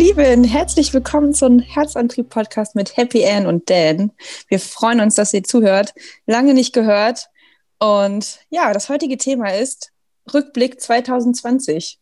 [0.00, 4.12] Lieben, herzlich willkommen zum Herzantrieb-Podcast mit Happy Ann und Dan.
[4.48, 5.92] Wir freuen uns, dass ihr zuhört.
[6.24, 7.26] Lange nicht gehört.
[7.78, 9.92] Und ja, das heutige Thema ist
[10.32, 12.00] Rückblick 2020.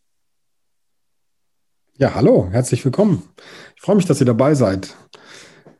[1.97, 3.29] Ja, hallo, herzlich willkommen.
[3.75, 4.95] Ich freue mich, dass ihr dabei seid.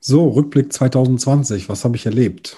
[0.01, 2.57] So, Rückblick 2020, was habe ich erlebt?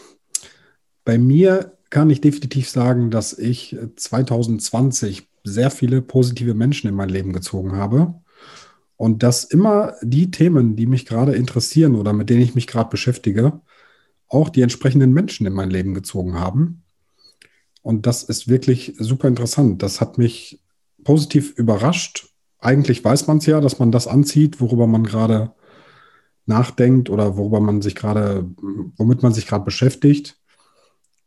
[1.04, 7.10] Bei mir kann ich definitiv sagen, dass ich 2020 sehr viele positive Menschen in mein
[7.10, 8.14] Leben gezogen habe
[9.00, 12.90] und dass immer die Themen, die mich gerade interessieren oder mit denen ich mich gerade
[12.90, 13.62] beschäftige,
[14.28, 16.82] auch die entsprechenden Menschen in mein Leben gezogen haben.
[17.80, 19.82] Und das ist wirklich super interessant.
[19.82, 20.62] Das hat mich
[21.02, 22.28] positiv überrascht.
[22.58, 25.54] Eigentlich weiß man es ja, dass man das anzieht, worüber man gerade
[26.44, 28.50] nachdenkt oder worüber man sich gerade,
[28.98, 30.38] womit man sich gerade beschäftigt.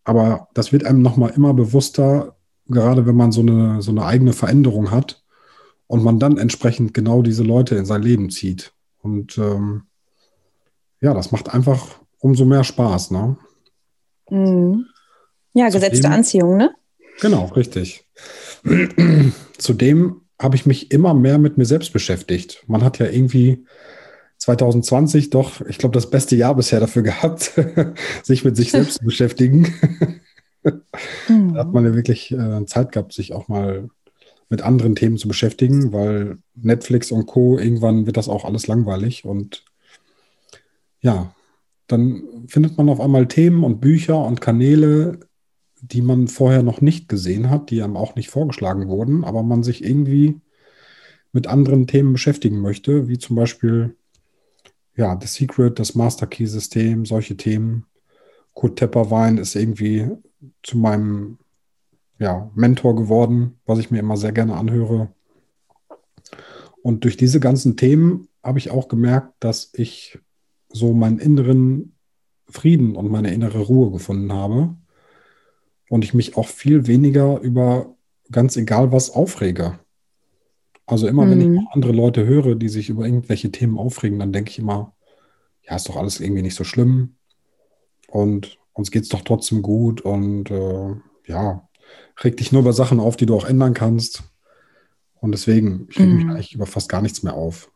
[0.04, 4.34] Aber das wird einem nochmal immer bewusster, gerade wenn man so eine, so eine eigene
[4.34, 5.23] Veränderung hat
[5.94, 8.74] und man dann entsprechend genau diese Leute in sein Leben zieht.
[9.04, 9.84] Und ähm,
[11.02, 13.38] ja, das macht einfach umso mehr Spaß, ne?
[14.32, 14.88] Mhm.
[15.54, 16.72] Ja, gesetzte Zudem, Anziehung, ne?
[17.22, 18.08] Genau, richtig.
[19.60, 22.64] Zudem habe ich mich immer mehr mit mir selbst beschäftigt.
[22.66, 23.64] Man hat ja irgendwie
[24.40, 27.52] 2020 doch, ich glaube, das beste Jahr bisher dafür gehabt,
[28.24, 29.72] sich mit sich selbst zu beschäftigen.
[30.64, 33.90] da hat man ja wirklich äh, Zeit gehabt, sich auch mal
[34.54, 37.58] mit anderen Themen zu beschäftigen, weil Netflix und Co.
[37.58, 39.66] irgendwann wird das auch alles langweilig und
[41.02, 41.34] ja,
[41.88, 45.22] dann findet man auf einmal Themen und Bücher und Kanäle,
[45.82, 49.64] die man vorher noch nicht gesehen hat, die einem auch nicht vorgeschlagen wurden, aber man
[49.64, 50.40] sich irgendwie
[51.32, 53.96] mit anderen Themen beschäftigen möchte, wie zum Beispiel
[54.96, 57.88] ja, The Secret, das Master Key System, solche Themen.
[58.54, 60.12] Kurt Tepperwein ist irgendwie
[60.62, 61.40] zu meinem
[62.20, 65.10] ja, Mentor geworden, was ich mir immer sehr gerne anhöre.
[66.82, 70.20] Und durch diese ganzen Themen habe ich auch gemerkt, dass ich
[70.70, 71.96] so meinen inneren
[72.50, 74.76] Frieden und meine innere Ruhe gefunden habe.
[75.90, 77.96] Und ich mich auch viel weniger über
[78.32, 79.80] ganz egal was aufrege.
[80.86, 81.32] Also immer, mhm.
[81.32, 81.68] wenn ich mhm.
[81.72, 84.94] andere Leute höre, die sich über irgendwelche Themen aufregen, dann denke ich immer,
[85.68, 87.16] ja, ist doch alles irgendwie nicht so schlimm.
[88.08, 90.02] Und uns geht es doch trotzdem gut.
[90.02, 90.96] Und äh,
[91.28, 91.68] ja,
[92.24, 94.24] reg dich nur über Sachen auf, die du auch ändern kannst.
[95.16, 96.16] Und deswegen, ich reg mhm.
[96.16, 97.72] mich eigentlich über fast gar nichts mehr auf.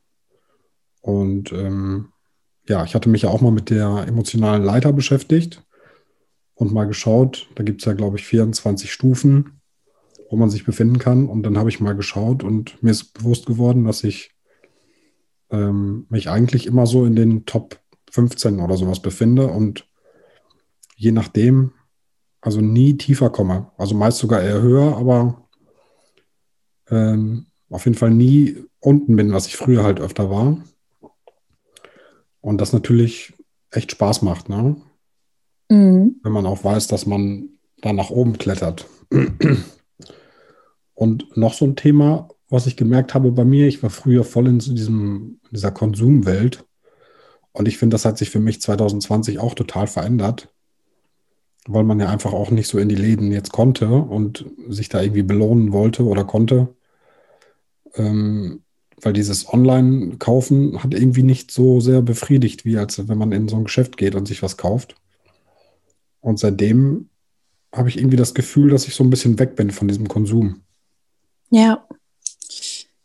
[1.02, 2.10] Und ähm,
[2.68, 5.64] ja, ich hatte mich ja auch mal mit der emotionalen Leiter beschäftigt
[6.54, 7.50] und mal geschaut.
[7.56, 9.62] Da gibt es ja, glaube ich, 24 Stufen,
[10.30, 11.28] wo man sich befinden kann.
[11.28, 14.32] Und dann habe ich mal geschaut und mir ist bewusst geworden, dass ich
[15.50, 17.80] ähm, mich eigentlich immer so in den Top
[18.12, 19.88] 15 oder sowas befinde und
[20.96, 21.74] je nachdem,
[22.48, 23.70] also nie tiefer komme.
[23.78, 25.50] Also meist sogar eher höher, aber
[26.90, 30.58] ähm, auf jeden Fall nie unten bin, was ich früher halt öfter war.
[32.40, 33.34] Und das natürlich
[33.70, 34.78] echt Spaß macht, ne?
[35.68, 36.22] Mhm.
[36.24, 37.50] Wenn man auch weiß, dass man
[37.82, 38.88] da nach oben klettert.
[40.94, 44.48] Und noch so ein Thema, was ich gemerkt habe bei mir, ich war früher voll
[44.48, 46.64] in diesem, in dieser Konsumwelt.
[47.52, 50.48] Und ich finde, das hat sich für mich 2020 auch total verändert
[51.68, 55.02] weil man ja einfach auch nicht so in die Läden jetzt konnte und sich da
[55.02, 56.70] irgendwie belohnen wollte oder konnte.
[57.96, 58.62] Ähm,
[59.02, 63.56] weil dieses Online-Kaufen hat irgendwie nicht so sehr befriedigt, wie als wenn man in so
[63.58, 64.96] ein Geschäft geht und sich was kauft.
[66.20, 67.10] Und seitdem
[67.74, 70.62] habe ich irgendwie das Gefühl, dass ich so ein bisschen weg bin von diesem Konsum.
[71.50, 71.86] Ja.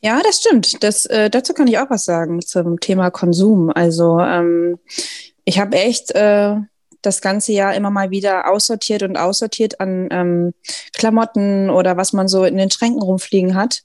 [0.00, 0.82] Ja, das stimmt.
[0.82, 3.70] Das, äh, dazu kann ich auch was sagen zum Thema Konsum.
[3.70, 4.78] Also ähm,
[5.44, 6.56] ich habe echt äh,
[7.02, 10.54] das ganze Jahr immer mal wieder aussortiert und aussortiert an ähm,
[10.94, 13.82] Klamotten oder was man so in den Schränken rumfliegen hat.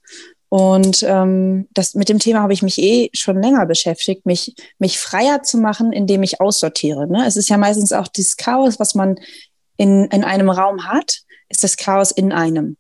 [0.50, 4.98] Und ähm, das, mit dem Thema habe ich mich eh schon länger beschäftigt, mich, mich
[4.98, 7.08] freier zu machen, indem ich aussortiere.
[7.08, 7.26] Ne?
[7.28, 9.18] Es ist ja meistens auch dieses Chaos, was man
[9.76, 11.20] in, in einem Raum hat,
[11.50, 12.78] ist das Chaos in einem.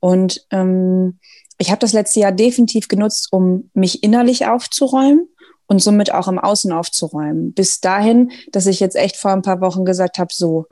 [0.00, 1.18] Und ähm,
[1.58, 5.28] ich habe das letzte Jahr definitiv genutzt, um mich innerlich aufzuräumen
[5.66, 7.52] und somit auch im Außen aufzuräumen.
[7.52, 10.66] Bis dahin, dass ich jetzt echt vor ein paar Wochen gesagt habe, so,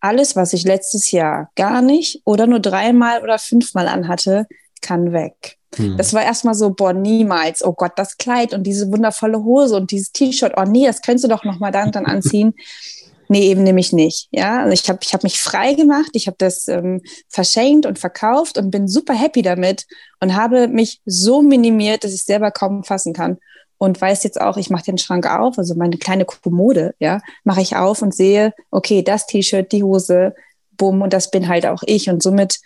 [0.00, 4.46] alles, was ich letztes Jahr gar nicht oder nur dreimal oder fünfmal anhatte,
[4.80, 5.56] kann weg.
[5.76, 5.96] Hm.
[5.96, 9.90] Das war erstmal so, boah, niemals, oh Gott, das Kleid und diese wundervolle Hose und
[9.90, 12.54] dieses T-Shirt, oh nee, das könntest du doch nochmal dann, dann anziehen.
[13.28, 14.28] nee, eben nämlich nicht.
[14.30, 17.98] Ja, also ich habe ich hab mich frei gemacht, ich habe das ähm, verschenkt und
[17.98, 19.86] verkauft und bin super happy damit
[20.20, 23.38] und habe mich so minimiert, dass ich selber kaum fassen kann
[23.78, 27.62] und weiß jetzt auch, ich mache den Schrank auf, also meine kleine Kommode, ja, mache
[27.62, 30.34] ich auf und sehe, okay, das T-Shirt, die Hose,
[30.76, 32.10] bumm, und das bin halt auch ich.
[32.10, 32.58] Und somit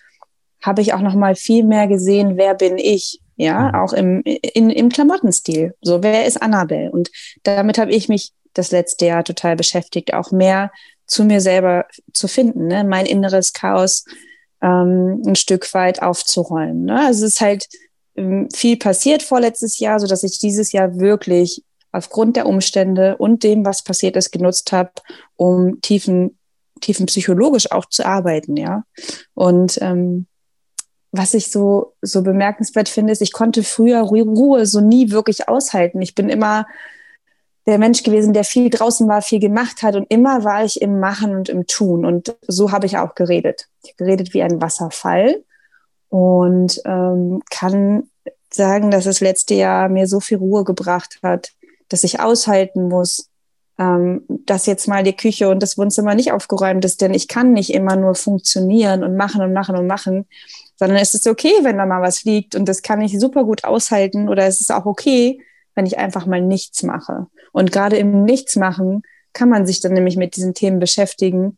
[0.62, 3.74] habe ich auch noch mal viel mehr gesehen, wer bin ich ja, mhm.
[3.74, 5.74] auch im, in, im Klamottenstil.
[5.80, 6.90] So, wer ist Annabelle?
[6.90, 7.10] Und
[7.42, 10.70] damit habe ich mich das letzte Jahr total beschäftigt, auch mehr
[11.06, 12.84] zu mir selber zu finden, ne?
[12.84, 14.04] mein inneres Chaos
[14.62, 16.84] ähm, ein Stück weit aufzuräumen.
[16.84, 17.06] Ne?
[17.06, 17.68] Also es ist halt
[18.14, 21.62] viel passiert vorletztes Jahr, so dass ich dieses Jahr wirklich
[21.92, 24.92] aufgrund der Umstände und dem, was passiert ist, genutzt habe,
[25.36, 26.38] um tiefen,
[26.80, 28.84] tiefen psychologisch auch zu arbeiten, ja.
[29.34, 30.26] Und ähm,
[31.10, 36.00] was ich so, so bemerkenswert finde, ist, ich konnte früher Ruhe so nie wirklich aushalten.
[36.00, 36.66] Ich bin immer
[37.66, 40.98] der Mensch gewesen, der viel draußen war, viel gemacht hat und immer war ich im
[40.98, 42.04] Machen und im Tun.
[42.06, 43.68] Und so habe ich auch geredet.
[43.84, 45.44] Ich habe geredet wie ein Wasserfall
[46.12, 48.10] und ähm, kann
[48.52, 51.52] sagen, dass das letzte Jahr mir so viel Ruhe gebracht hat,
[51.88, 53.30] dass ich aushalten muss,
[53.78, 57.54] ähm, dass jetzt mal die Küche und das Wohnzimmer nicht aufgeräumt ist, denn ich kann
[57.54, 60.26] nicht immer nur funktionieren und machen und machen und machen,
[60.76, 63.64] sondern es ist okay, wenn da mal was liegt und das kann ich super gut
[63.64, 65.40] aushalten oder es ist auch okay,
[65.74, 67.28] wenn ich einfach mal nichts mache.
[67.52, 69.00] Und gerade im Nichtsmachen
[69.32, 71.56] kann man sich dann nämlich mit diesen Themen beschäftigen.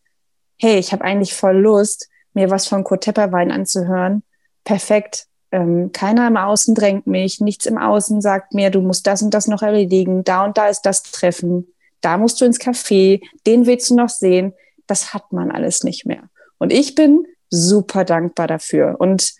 [0.60, 4.22] Hey, ich habe eigentlich voll Lust, mir was von Kurt Tepperwein anzuhören.
[4.64, 5.26] Perfekt.
[5.52, 9.32] Ähm, keiner im Außen drängt mich, nichts im Außen sagt mir, du musst das und
[9.32, 11.68] das noch erledigen, da und da ist das Treffen,
[12.00, 14.52] da musst du ins Café, den willst du noch sehen.
[14.86, 16.24] Das hat man alles nicht mehr.
[16.58, 18.96] Und ich bin super dankbar dafür.
[18.98, 19.32] Und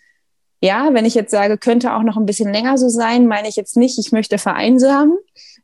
[0.63, 3.57] ja, wenn ich jetzt sage, könnte auch noch ein bisschen länger so sein, meine ich
[3.57, 5.19] jetzt nicht, ich möchte vereinsamen,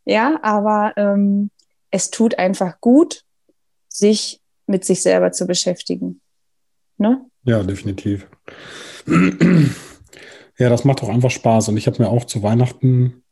[0.04, 1.50] ja, aber ähm,
[1.90, 3.24] es tut einfach gut,
[3.88, 6.20] sich mit sich selber zu beschäftigen.
[6.98, 7.24] Ne?
[7.44, 8.26] Ja, definitiv.
[10.58, 11.70] Ja, das macht auch einfach Spaß.
[11.70, 13.22] Und ich habe mir auch zu Weihnachten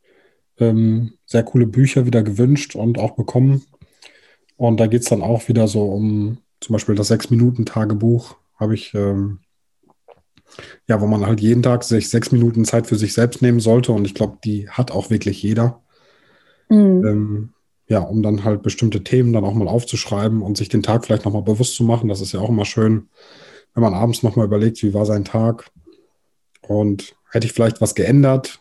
[0.58, 3.66] ähm, sehr coole Bücher wieder gewünscht und auch bekommen.
[4.56, 8.94] Und da geht es dann auch wieder so um zum Beispiel das Sechs-Minuten-Tagebuch, habe ich,
[8.94, 9.40] ähm,
[10.88, 13.92] ja, wo man halt jeden Tag sich sechs Minuten Zeit für sich selbst nehmen sollte.
[13.92, 15.82] Und ich glaube, die hat auch wirklich jeder.
[16.70, 17.06] Mhm.
[17.06, 17.48] Ähm,
[17.88, 21.24] ja, um dann halt bestimmte Themen dann auch mal aufzuschreiben und sich den Tag vielleicht
[21.24, 22.08] nochmal bewusst zu machen.
[22.08, 23.08] Das ist ja auch immer schön,
[23.78, 25.70] wenn man abends nochmal überlegt, wie war sein Tag
[26.62, 28.60] und hätte ich vielleicht was geändert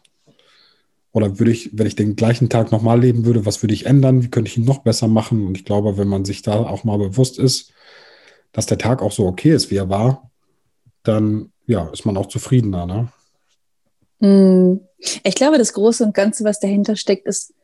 [1.11, 4.21] oder würde ich, wenn ich den gleichen Tag nochmal leben würde, was würde ich ändern?
[4.21, 5.47] Wie könnte ich ihn noch besser machen?
[5.47, 7.73] Und ich glaube, wenn man sich da auch mal bewusst ist,
[8.51, 10.29] dass der Tag auch so okay ist, wie er war,
[11.01, 12.85] dann ja, ist man auch zufriedener.
[12.85, 13.07] Ne?
[14.21, 14.81] Hm.
[15.23, 17.55] Ich glaube, das Große und Ganze, was dahinter steckt, ist,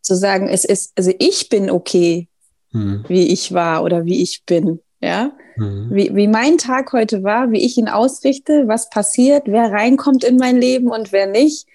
[0.00, 2.26] zu sagen, es ist, also ich bin okay,
[2.72, 3.04] hm.
[3.06, 4.80] wie ich war oder wie ich bin.
[5.06, 5.88] Ja, mhm.
[5.92, 10.36] wie, wie mein Tag heute war, wie ich ihn ausrichte, was passiert, wer reinkommt in
[10.36, 11.68] mein Leben und wer nicht.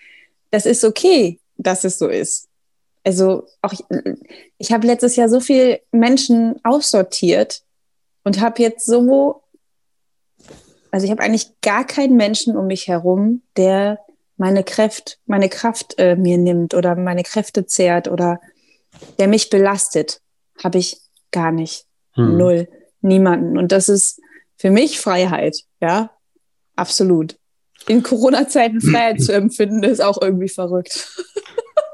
[0.50, 2.50] Das ist okay, dass es so ist.
[3.06, 3.86] Also auch ich,
[4.58, 7.64] ich habe letztes Jahr so viel Menschen aussortiert
[8.26, 9.44] und habe jetzt so,
[10.92, 14.00] also ich habe eigentlich gar keinen Menschen um mich herum, der
[14.36, 18.42] meine Kraft, meine Kraft äh, mir nimmt oder meine Kräfte zehrt oder
[19.20, 20.20] der mich belastet,
[20.62, 21.00] habe ich
[21.32, 21.86] gar nicht.
[22.16, 22.38] Hm.
[22.38, 22.68] Null.
[23.02, 23.58] Niemanden.
[23.58, 24.22] Und das ist
[24.58, 25.64] für mich Freiheit.
[25.82, 26.12] Ja,
[26.76, 27.38] absolut.
[27.88, 31.16] In Corona-Zeiten Freiheit zu empfinden, ist auch irgendwie verrückt.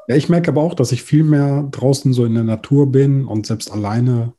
[0.07, 3.25] Ja, ich merke aber auch, dass ich viel mehr draußen so in der Natur bin
[3.25, 4.33] und selbst alleine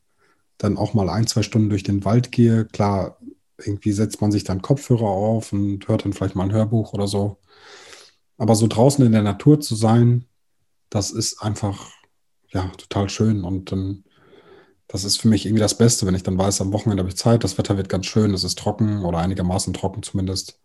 [0.56, 2.64] dann auch mal ein, zwei Stunden durch den Wald gehe.
[2.64, 3.18] Klar,
[3.58, 7.06] irgendwie setzt man sich dann Kopfhörer auf und hört dann vielleicht mal ein Hörbuch oder
[7.06, 7.38] so.
[8.38, 10.24] Aber so draußen in der Natur zu sein,
[10.90, 11.90] das ist einfach
[12.50, 13.44] ja total schön.
[13.44, 14.04] Und dann,
[14.88, 17.16] das ist für mich irgendwie das Beste, wenn ich dann weiß, am Wochenende habe ich
[17.16, 20.58] Zeit, das Wetter wird ganz schön, es ist trocken oder einigermaßen trocken zumindest.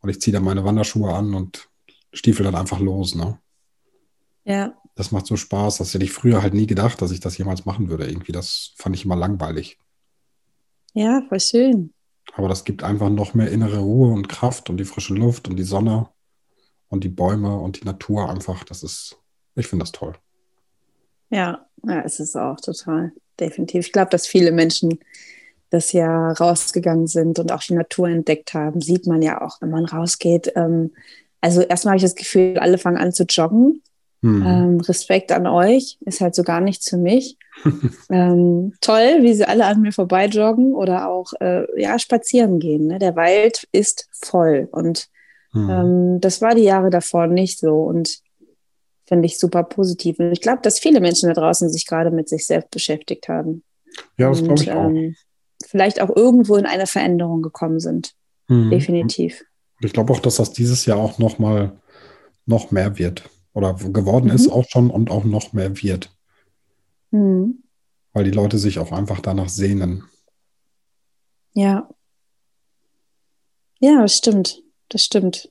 [0.00, 1.68] Und ich ziehe dann meine Wanderschuhe an und
[2.12, 3.14] stiefel dann einfach los.
[3.14, 3.38] Ne?
[4.44, 4.74] Ja.
[4.94, 5.78] Das macht so Spaß.
[5.78, 8.08] Das hätte ich früher halt nie gedacht, dass ich das jemals machen würde.
[8.08, 9.78] Irgendwie, das fand ich immer langweilig.
[10.94, 11.92] Ja, voll schön.
[12.34, 15.56] Aber das gibt einfach noch mehr innere Ruhe und Kraft und die frische Luft und
[15.56, 16.08] die Sonne
[16.88, 19.18] und die Bäume und die Natur einfach, das ist,
[19.54, 20.14] ich finde das toll.
[21.30, 23.86] Ja, ja, es ist auch total, definitiv.
[23.86, 24.98] Ich glaube, dass viele Menschen
[25.70, 29.70] das ja rausgegangen sind und auch die Natur entdeckt haben, sieht man ja auch, wenn
[29.70, 30.52] man rausgeht.
[30.56, 30.92] Ähm,
[31.40, 33.82] also erstmal habe ich das Gefühl, alle fangen an zu joggen.
[34.22, 37.38] Ähm, Respekt an euch, ist halt so gar nichts für mich.
[38.10, 42.86] ähm, toll, wie sie alle an mir vorbei joggen oder auch äh, ja, spazieren gehen.
[42.86, 42.98] Ne?
[42.98, 45.08] Der Wald ist voll und
[45.52, 45.70] Mhm.
[45.70, 48.20] Ähm, das war die Jahre davor nicht so und
[49.10, 50.18] finde ich super positiv.
[50.20, 53.64] Und ich glaube, dass viele Menschen da draußen sich gerade mit sich selbst beschäftigt haben.
[54.16, 54.88] Ja, das glaube ich auch.
[54.88, 55.16] Ähm,
[55.66, 58.14] vielleicht auch irgendwo in eine Veränderung gekommen sind.
[58.48, 58.70] Mhm.
[58.70, 59.44] Definitiv.
[59.80, 61.80] Ich glaube auch, dass das dieses Jahr auch noch mal
[62.46, 64.34] noch mehr wird oder geworden mhm.
[64.34, 66.14] ist auch schon und auch noch mehr wird.
[67.10, 67.64] Mhm.
[68.12, 70.04] Weil die Leute sich auch einfach danach sehnen.
[71.52, 71.88] Ja.
[73.80, 75.50] Ja, das stimmt das stimmt.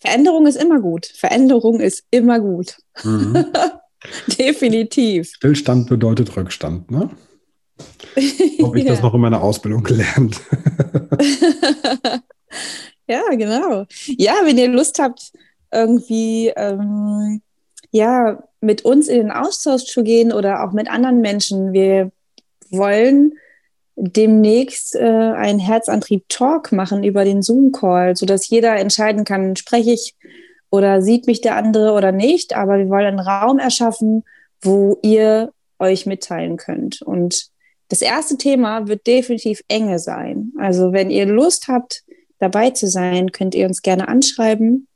[0.00, 1.06] Veränderung ist immer gut.
[1.06, 2.76] Veränderung ist immer gut.
[3.02, 3.46] Mhm.
[4.38, 5.32] Definitiv.
[5.34, 7.10] Stillstand bedeutet Rückstand, ne?
[8.62, 8.92] Habe ich ja.
[8.92, 10.40] das noch in meiner Ausbildung gelernt.
[13.08, 13.86] ja, genau.
[14.06, 15.32] Ja, wenn ihr Lust habt,
[15.72, 17.42] irgendwie ähm,
[17.90, 21.72] ja, mit uns in den Austausch zu gehen oder auch mit anderen Menschen.
[21.72, 22.10] Wir
[22.70, 23.34] wollen
[24.00, 30.14] demnächst äh, einen Herzantrieb-Talk machen über den Zoom-Call, sodass jeder entscheiden kann, spreche ich
[30.70, 32.54] oder sieht mich der andere oder nicht.
[32.54, 34.24] Aber wir wollen einen Raum erschaffen,
[34.60, 35.50] wo ihr
[35.80, 37.02] euch mitteilen könnt.
[37.02, 37.48] Und
[37.88, 40.52] das erste Thema wird definitiv Enge sein.
[40.58, 42.04] Also wenn ihr Lust habt,
[42.38, 44.86] dabei zu sein, könnt ihr uns gerne anschreiben.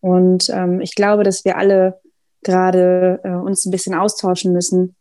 [0.00, 2.00] Und ähm, ich glaube, dass wir alle
[2.42, 4.96] gerade äh, uns ein bisschen austauschen müssen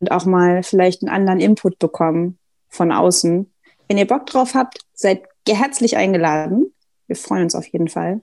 [0.00, 2.38] und auch mal vielleicht einen anderen Input bekommen
[2.68, 3.50] von außen.
[3.88, 6.72] Wenn ihr Bock drauf habt, seid herzlich eingeladen.
[7.06, 8.20] Wir freuen uns auf jeden Fall.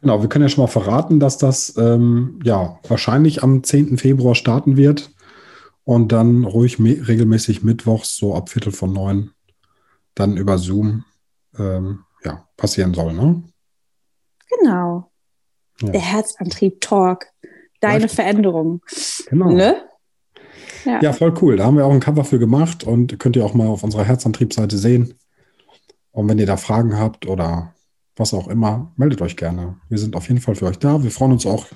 [0.00, 3.98] Genau, wir können ja schon mal verraten, dass das ähm, ja wahrscheinlich am 10.
[3.98, 5.12] Februar starten wird
[5.84, 9.30] und dann ruhig regelmäßig mittwochs so ab Viertel von neun
[10.14, 11.04] dann über Zoom
[11.58, 13.14] ähm, ja, passieren soll.
[13.14, 13.42] Ne?
[14.58, 15.10] Genau.
[15.80, 15.90] Ja.
[15.90, 17.26] Der Herzantrieb-Talk.
[17.80, 18.80] Deine ja, Veränderung.
[19.26, 19.50] Genau.
[19.50, 19.76] Ne?
[20.84, 21.00] Ja.
[21.00, 21.56] ja, voll cool.
[21.56, 24.04] Da haben wir auch ein Cover für gemacht und könnt ihr auch mal auf unserer
[24.04, 25.14] Herzantriebseite sehen.
[26.12, 27.74] Und wenn ihr da Fragen habt oder
[28.16, 29.76] was auch immer, meldet euch gerne.
[29.88, 31.02] Wir sind auf jeden Fall für euch da.
[31.02, 31.66] Wir freuen uns auch,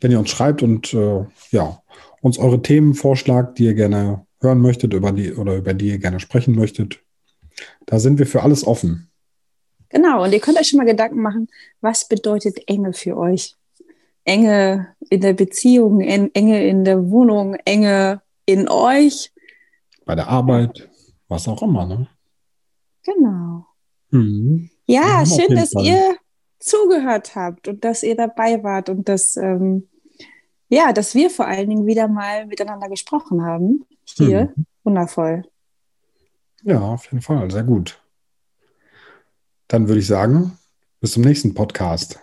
[0.00, 1.82] wenn ihr uns schreibt und äh, ja,
[2.22, 5.98] uns eure Themen vorschlagt, die ihr gerne hören möchtet über die, oder über die ihr
[5.98, 7.00] gerne sprechen möchtet.
[7.84, 9.10] Da sind wir für alles offen.
[9.88, 11.48] Genau, und ihr könnt euch schon mal Gedanken machen,
[11.80, 13.54] was bedeutet Enge für euch?
[14.24, 19.32] Enge in der Beziehung, Enge in der Wohnung, Enge in euch.
[20.04, 20.88] Bei der Arbeit,
[21.28, 22.08] was auch immer, ne?
[23.02, 23.66] Genau.
[24.10, 24.70] Mhm.
[24.86, 25.84] Ja, schön, dass Fall.
[25.84, 26.16] ihr
[26.58, 29.88] zugehört habt und dass ihr dabei wart und dass, ähm,
[30.68, 33.84] ja, dass wir vor allen Dingen wieder mal miteinander gesprochen haben.
[34.04, 34.66] Hier, mhm.
[34.84, 35.44] wundervoll.
[36.62, 38.00] Ja, auf jeden Fall, sehr gut.
[39.68, 40.56] Dann würde ich sagen,
[41.00, 42.20] bis zum nächsten Podcast.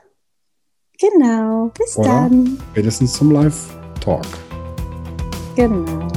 [1.00, 2.62] Genau, bis Oder dann.
[2.72, 4.25] Spätestens zum Live-Talk.
[5.56, 6.12] Genau.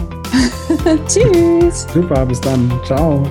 [1.09, 1.87] Tschüss.
[1.93, 2.73] Super, bis dann.
[2.85, 3.23] Ciao.